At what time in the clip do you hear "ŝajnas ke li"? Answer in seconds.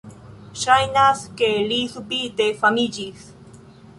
0.61-1.77